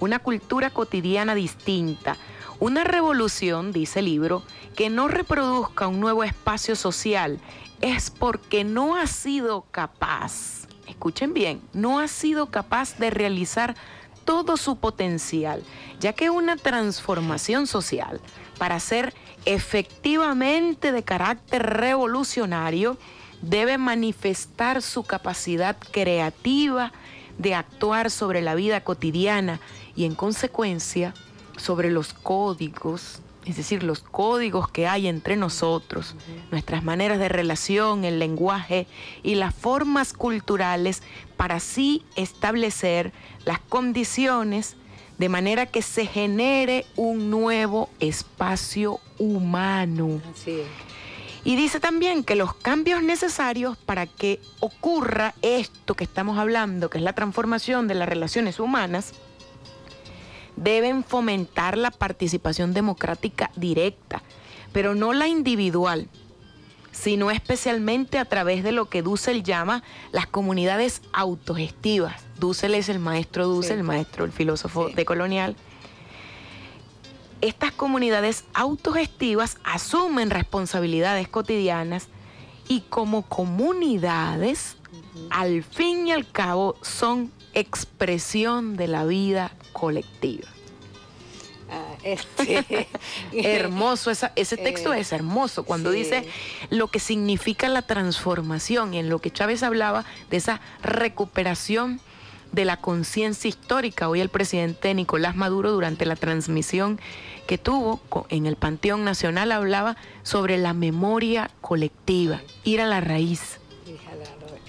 [0.00, 2.16] Una cultura cotidiana distinta.
[2.58, 4.42] Una revolución, dice el libro,
[4.76, 7.40] que no reproduzca un nuevo espacio social
[7.80, 13.74] es porque no ha sido capaz, escuchen bien, no ha sido capaz de realizar
[14.24, 15.62] todo su potencial,
[16.00, 18.20] ya que una transformación social,
[18.58, 19.14] para ser
[19.44, 22.96] efectivamente de carácter revolucionario,
[23.40, 26.92] debe manifestar su capacidad creativa
[27.38, 29.60] de actuar sobre la vida cotidiana
[29.96, 31.12] y en consecuencia
[31.56, 36.14] sobre los códigos, es decir, los códigos que hay entre nosotros,
[36.50, 38.86] nuestras maneras de relación, el lenguaje
[39.22, 41.02] y las formas culturales
[41.36, 43.12] para así establecer
[43.44, 44.76] las condiciones
[45.18, 50.20] de manera que se genere un nuevo espacio humano.
[51.44, 56.98] Y dice también que los cambios necesarios para que ocurra esto que estamos hablando, que
[56.98, 59.12] es la transformación de las relaciones humanas,
[60.62, 64.22] deben fomentar la participación democrática directa,
[64.72, 66.08] pero no la individual,
[66.92, 69.82] sino especialmente a través de lo que Dussel llama
[70.12, 72.22] las comunidades autogestivas.
[72.38, 75.56] Dussel es el maestro Dussel, el maestro, el filósofo de colonial.
[77.40, 82.08] Estas comunidades autogestivas asumen responsabilidades cotidianas
[82.68, 84.76] y como comunidades,
[85.30, 90.48] al fin y al cabo, son expresión de la vida colectiva.
[91.70, 92.86] Ah, este,
[93.32, 96.28] hermoso, ese texto eh, es hermoso cuando dice
[96.68, 102.00] lo que significa la transformación y en lo que Chávez hablaba de esa recuperación
[102.52, 104.10] de la conciencia histórica.
[104.10, 107.00] Hoy el presidente Nicolás Maduro durante la transmisión
[107.46, 113.61] que tuvo en el Panteón Nacional hablaba sobre la memoria colectiva, ir a la raíz.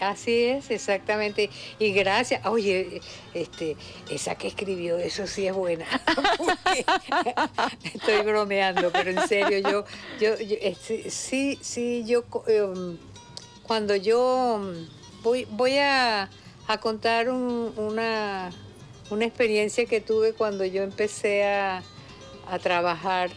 [0.09, 1.49] Así es, exactamente.
[1.79, 2.45] Y gracias.
[2.45, 3.01] Oye,
[3.33, 3.77] este,
[4.09, 5.85] esa que escribió, eso sí es buena.
[7.93, 9.85] Estoy bromeando, pero en serio, yo,
[10.19, 12.97] yo, este, sí, sí, yo, em,
[13.63, 14.61] cuando yo
[15.21, 16.29] voy, voy a,
[16.81, 18.49] contar una,
[19.11, 21.83] una experiencia que tuve cuando yo empecé a,
[22.49, 23.29] a trabajar,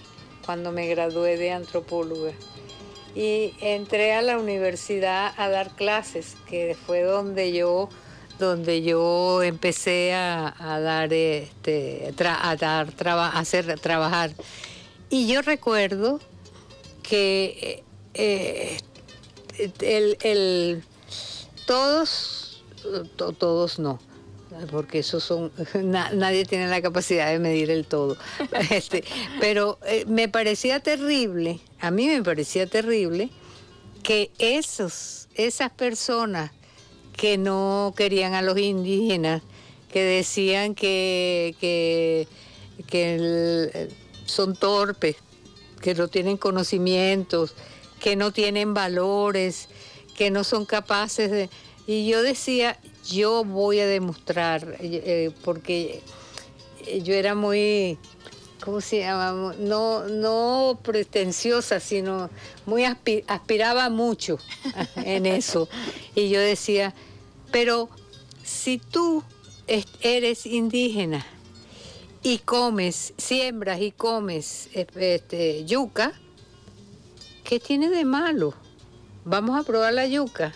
[0.44, 2.32] cuando me gradué de antropóloga
[3.16, 7.88] y entré a la universidad a dar clases, que fue donde yo
[8.38, 10.52] donde yo empecé a,
[10.82, 12.92] dar este a dar
[13.32, 14.32] hacer trabajar.
[15.08, 16.20] Y yo recuerdo
[17.02, 18.76] que eh,
[19.80, 20.84] el,
[21.66, 22.62] todos
[23.16, 23.98] todos no
[24.70, 25.52] porque eso son
[25.82, 28.16] nadie tiene la capacidad de medir el todo.
[28.70, 29.04] Este,
[29.40, 33.30] pero eh, me parecía terrible a mí me parecía terrible
[34.02, 36.50] que esos esas personas
[37.16, 39.42] que no querían a los indígenas
[39.92, 42.26] que decían que que,
[44.26, 45.16] son torpes
[45.80, 47.54] que no tienen conocimientos
[48.00, 49.68] que no tienen valores
[50.16, 51.50] que no son capaces de
[51.86, 52.78] y yo decía
[53.08, 56.02] yo voy a demostrar, eh, eh, porque
[57.02, 57.98] yo era muy,
[58.60, 59.54] ¿cómo se llama?
[59.58, 62.30] No, no pretenciosa, sino
[62.64, 64.38] muy aspiraba mucho
[64.96, 65.68] en eso.
[66.14, 66.94] Y yo decía,
[67.50, 67.88] pero
[68.42, 69.22] si tú
[70.00, 71.24] eres indígena
[72.22, 76.12] y comes, siembras y comes este, yuca,
[77.44, 78.54] ¿qué tiene de malo?
[79.24, 80.52] Vamos a probar la yuca.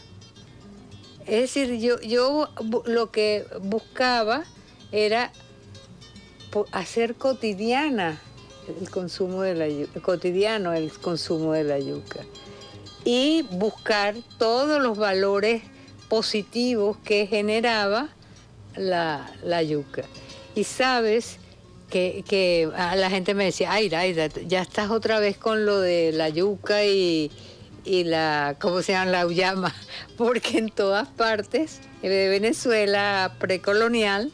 [1.26, 2.48] Es decir, yo, yo
[2.86, 4.44] lo que buscaba
[4.92, 5.32] era
[6.72, 8.20] hacer cotidiana
[8.80, 12.20] el consumo de la yuca, cotidiano el consumo de la yuca
[13.04, 15.62] y buscar todos los valores
[16.08, 18.08] positivos que generaba
[18.76, 20.02] la, yuca.
[20.54, 21.38] Y sabes
[21.88, 26.28] que, a la gente me decía, ay, ya estás otra vez con lo de la
[26.28, 27.30] yuca y,
[27.84, 29.10] y la, ¿cómo se llama?
[29.10, 29.74] La uyama,
[30.16, 34.32] porque en todas partes de Venezuela precolonial,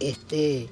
[0.00, 0.68] este,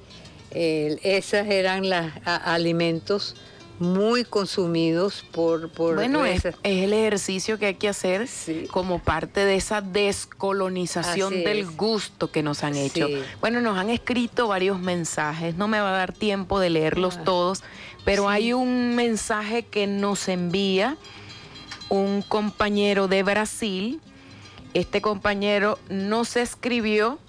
[0.51, 3.35] esas eran los alimentos
[3.79, 5.69] muy consumidos por...
[5.69, 8.27] por bueno, es, el ejercicio que hay que hacer
[8.71, 13.07] como parte de esa descolonización del gusto que nos han hecho.
[13.41, 17.23] Bueno, nos han escrito varios mensajes, no me va a dar tiempo de leerlos ah.
[17.25, 17.63] todos,
[18.05, 20.97] pero hay un mensaje que nos envía
[21.89, 24.01] un compañero de Brasil.
[24.73, 27.19] Este compañero nos escribió,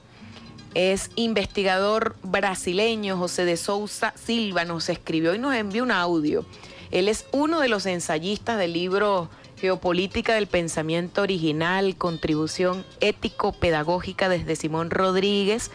[0.75, 6.45] es investigador brasileño, José de Souza Silva, nos escribió y nos envió un audio.
[6.91, 9.29] Él es uno de los ensayistas del libro
[9.59, 15.71] Geopolítica del Pensamiento Original, Contribución Ético-Pedagógica desde Simón Rodríguez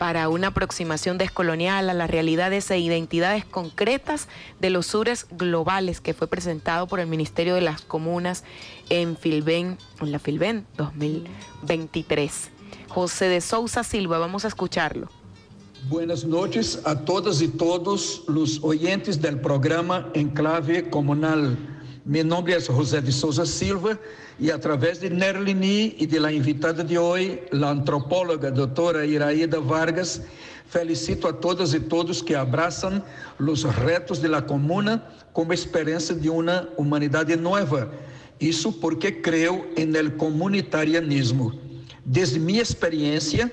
[0.00, 4.28] para una aproximación descolonial a las realidades e identidades concretas
[4.58, 8.42] de los sures globales que fue presentado por el Ministerio de las Comunas
[8.88, 12.50] en Filben, en la Filben 2023.
[12.88, 15.10] José de Sousa Silva, vamos a escucharlo.
[15.90, 21.58] Buenas noches a todas y todos los oyentes del programa Enclave Comunal.
[22.10, 23.96] Mi nombre es José de Souza Silva
[24.36, 30.20] e através de Nerlini e de la invitada de hoje, a antropóloga doutora Iraída Vargas,
[30.68, 33.00] felicito a todas e todos que abraçam
[33.38, 37.92] os retos de la comuna como esperança de uma humanidade nova.
[38.40, 41.52] Isso porque creio em el comunitarianismo.
[42.04, 43.52] Desde minha experiência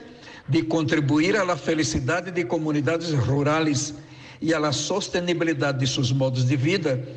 [0.49, 3.93] de contribuir à la felicidade de comunidades rurais
[4.41, 7.07] e à la sustentabilidade de seus modos de vida,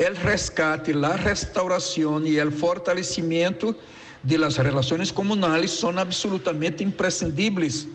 [0.00, 3.76] el rescate, la restauración y el fortalecimiento
[4.22, 7.86] de las relaciones comunales son absolutamente imprescindibles.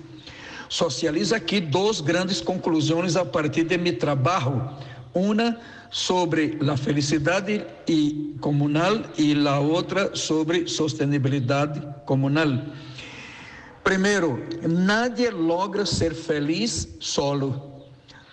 [0.68, 4.70] Socializo aqui duas grandes conclusões a partir de meu trabalho.
[5.14, 12.49] Uma sobre a felicidade e comunal e a outra sobre sustentabilidade comunal.
[13.84, 17.74] Primeiro, nadie logra ser feliz solo.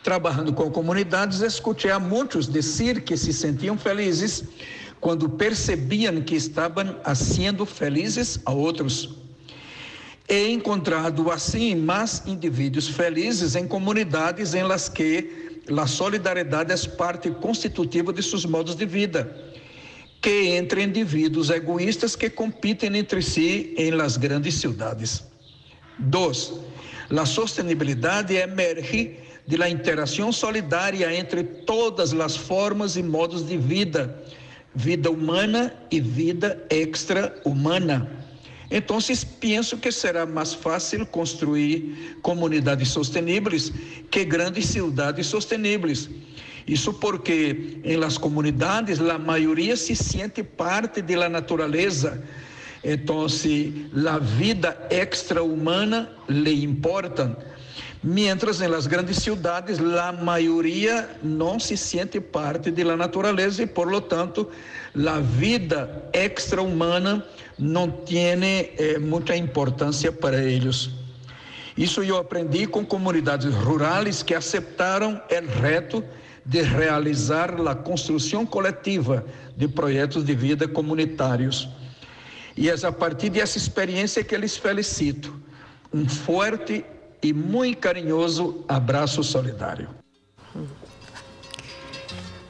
[0.02, 4.44] Trabalhando com comunidades, escutei a muitos dizer que se sentiam felizes
[5.00, 9.16] quando percebiam que estavam sendo felizes a outros.
[10.28, 17.30] He encontrado assim mais indivíduos felizes em comunidades em las que a solidariedade é parte
[17.30, 19.36] constitutiva de seus modos de vida,
[20.20, 25.24] que entre indivíduos egoístas que competem entre si em las grandes cidades.
[25.98, 26.52] Dois,
[27.10, 34.22] a sustentabilidade emerge de la interação solidária entre todas as formas e modos de vida,
[34.74, 38.08] vida humana e vida extra-humana.
[38.70, 38.98] Então,
[39.38, 43.70] penso que será mais fácil construir comunidades sustentáveis
[44.10, 46.08] que grandes cidades sustentáveis.
[46.66, 52.22] Isso porque em las comunidades a maioria se sente parte da natureza.
[52.82, 57.36] Então, a vida extra-humana lhe importa
[58.02, 63.66] Mientras en las grandes ciudades la mayoría no se siente parte de la naturaleza y
[63.66, 64.50] por lo tanto
[64.94, 67.24] la vida extrahumana
[67.58, 70.90] no tiene eh, mucha importancia para ellos.
[71.76, 76.04] Isso eu aprendi com comunidades rurais que aceptaram o reto
[76.44, 79.24] de realizar a construção coletiva
[79.56, 81.68] de projetos de vida comunitários.
[82.56, 85.40] E é a partir dessa experiência que eles felicito.
[85.94, 86.84] Um forte
[87.22, 89.88] y muy cariñoso abrazo solidario.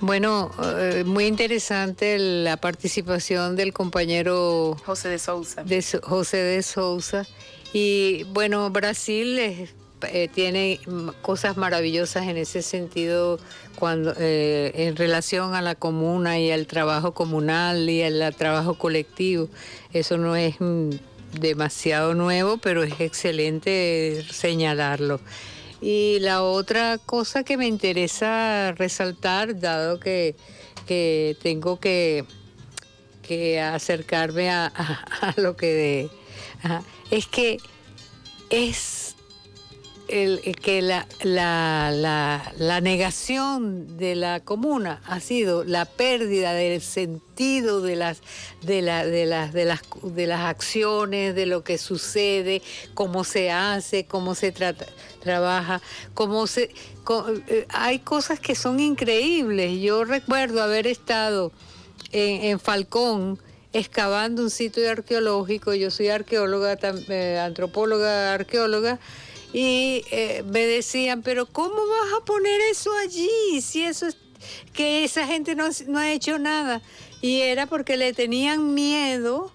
[0.00, 5.62] Bueno, eh, muy interesante la participación del compañero José de Sousa.
[5.62, 7.24] De José de Sousa.
[7.72, 10.80] Y bueno, Brasil eh, tiene
[11.20, 13.38] cosas maravillosas en ese sentido
[13.78, 19.48] cuando eh, en relación a la comuna y al trabajo comunal y al trabajo colectivo.
[19.92, 20.90] Eso no es mm,
[21.32, 25.20] demasiado nuevo, pero es excelente señalarlo.
[25.80, 30.36] Y la otra cosa que me interesa resaltar, dado que,
[31.42, 32.24] tengo que,
[33.22, 34.72] que acercarme a,
[35.36, 36.10] lo que de,
[37.10, 37.58] es que
[38.50, 39.01] es
[40.12, 47.80] el, que la, la, la, negación de la comuna ha sido la pérdida del sentido
[47.80, 48.20] de las,
[48.60, 52.60] de, la, de, las, de, las, de las acciones, de lo que sucede,
[52.92, 55.80] cómo se hace, cómo se trabaja,
[56.12, 56.70] cómo se...
[57.48, 59.80] Eh, hay cosas que son increíbles.
[59.80, 61.52] Yo recuerdo haber estado
[62.12, 63.38] en, en Falcón,
[63.72, 68.98] excavando un sitio arqueológico, yo soy arqueóloga, eh, antropóloga, arqueóloga,
[69.52, 73.60] y eh, me decían, pero ¿cómo vas a poner eso allí?
[73.60, 74.16] Si eso es
[74.72, 75.66] que esa gente no,
[75.98, 76.80] ha hecho nada.
[77.20, 79.52] Y era porque le tenían miedo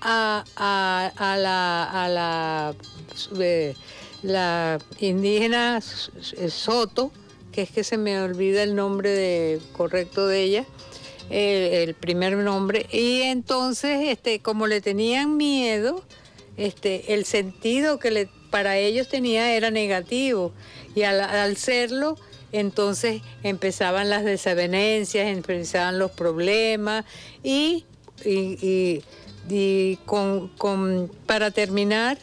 [0.00, 2.74] a, la, a
[3.40, 3.74] eh,
[4.22, 7.10] la indígena Soto,
[7.50, 10.66] que es que se me olvida el nombre correcto de ella,
[11.28, 12.86] el primer nombre.
[12.92, 16.04] Y entonces, este, como le tenían miedo,
[16.56, 20.52] este, el sentido que le para ellos tenía era negativo.
[20.94, 22.16] Y al, serlo,
[22.52, 27.04] entonces empezaban las desavenencias, empezaban los problemas
[27.42, 27.84] y,
[28.24, 32.18] y con, con- para terminar,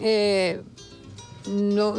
[0.00, 0.60] eh,
[1.48, 1.94] no,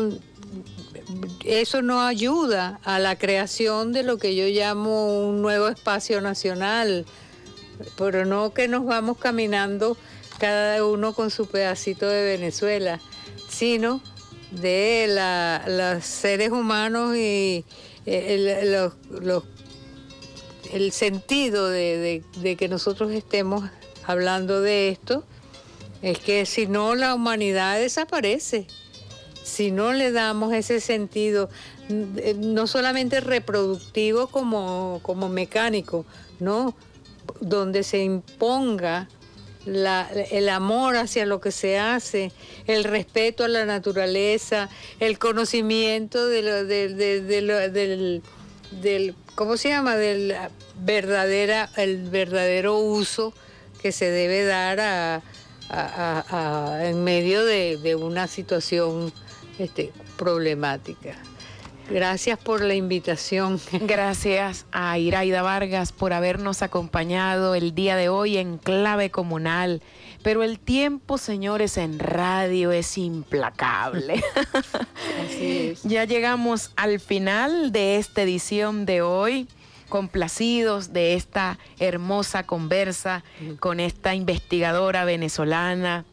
[1.45, 7.05] eso no ayuda a la creación de lo que yo llamo un nuevo espacio nacional,
[7.97, 9.97] pero no que nos vamos caminando
[10.37, 12.99] cada uno con su pedacito de Venezuela,
[13.57, 14.01] sino
[14.51, 17.65] de la- los seres humanos y
[18.05, 19.43] eh, el, los-
[20.71, 23.63] el sentido de, de- de que nosotros estemos
[24.05, 25.23] hablando de esto
[26.01, 28.67] es que si no la humanidad desaparece
[29.43, 31.49] si no le damos ese sentido,
[31.89, 36.05] eh, no solamente reproductivo como, como mecánico,
[36.41, 36.75] ¿no?
[37.39, 39.07] Donde se imponga
[39.67, 42.31] la- el amor hacia lo que se hace,
[42.65, 48.21] el respeto a la naturaleza, el conocimiento de lo- de- de- lo- del,
[48.71, 49.95] del- ¿cómo se llama?
[49.95, 50.35] Del
[50.79, 53.33] verdadera, el verdadero uso
[53.81, 55.21] que se debe dar a,
[55.69, 59.11] a- en medio de una situación
[59.59, 61.15] este, problemática.
[61.89, 63.59] Gracias por la invitación.
[63.71, 69.81] Gracias a Iraida Vargas por habernos acompañado el día de hoy en clave comunal.
[70.21, 74.21] Pero el tiempo, señores, en radio es implacable.
[75.25, 75.83] Así es.
[75.83, 79.47] Ya llegamos al final de esta edición de hoy,
[79.87, 83.23] complacidos de esta hermosa conversa
[83.59, 86.05] con esta investigadora venezolana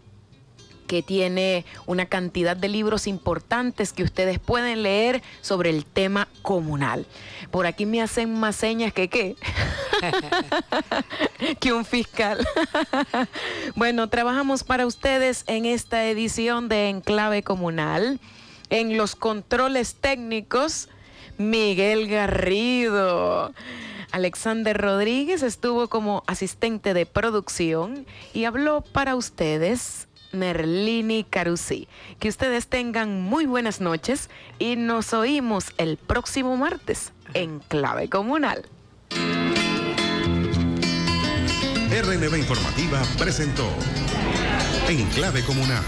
[0.86, 7.06] que tiene una cantidad de libros importantes que ustedes pueden leer sobre el tema comunal.
[7.50, 9.36] Por aquí me hacen más señas que qué.
[11.60, 12.46] que un fiscal.
[13.76, 18.20] bueno, trabajamos para ustedes en esta edición de Enclave Comunal.
[18.70, 20.88] En los controles técnicos,
[21.38, 23.52] Miguel Garrido.
[24.14, 31.88] Alexander Rodríguez estuvo como asistente de producción y habló para ustedes Merlini Carusi.
[32.18, 38.66] Que ustedes tengan muy buenas noches y nos oímos el próximo martes en Clave Comunal.
[41.90, 43.68] RNB Informativa presentó
[44.88, 45.84] En Clave Comunal.